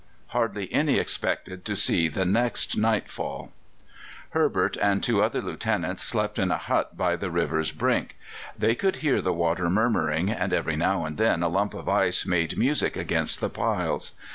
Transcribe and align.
Hardly 0.29 0.73
any 0.73 0.95
expected 0.97 1.63
to 1.65 1.75
see 1.75 2.07
the 2.07 2.25
next 2.25 2.75
nightfall. 2.75 3.51
Herbert 4.31 4.75
and 4.77 5.03
two 5.03 5.21
other 5.21 5.43
Lieutenants 5.43 6.03
slept 6.03 6.39
in 6.39 6.49
a 6.49 6.57
hut 6.57 6.97
by 6.97 7.15
the 7.15 7.29
river's 7.29 7.71
brink; 7.71 8.17
they 8.57 8.73
could 8.73 8.95
hear 9.05 9.21
the 9.21 9.31
water 9.31 9.69
murmuring, 9.69 10.31
and 10.31 10.53
every 10.53 10.75
now 10.75 11.05
and 11.05 11.17
then 11.19 11.43
a 11.43 11.47
lump 11.49 11.75
of 11.75 11.87
ice 11.87 12.25
made 12.25 12.57
music 12.57 12.97
against 12.97 13.41
the 13.41 13.49
piles. 13.51 14.13